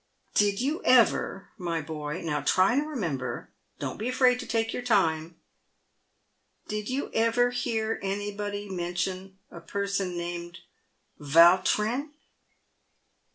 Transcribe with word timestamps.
"Did 0.33 0.59
you 0.59 0.81
ever, 0.83 1.49
my 1.59 1.79
boy— 1.79 2.21
now 2.25 2.41
try 2.41 2.73
and 2.73 2.89
remember— 2.89 3.51
don't 3.79 3.99
be 3.99 4.09
afraid 4.09 4.39
to 4.39 4.47
take 4.47 4.73
your 4.73 4.81
time— 4.81 5.39
did 6.67 6.89
you 6.89 7.11
ever 7.13 7.51
hear 7.51 7.99
anybody 8.01 8.67
mention 8.67 9.37
a 9.51 9.61
person 9.61 10.17
named 10.17 10.57
Vautrin?" 11.19 12.13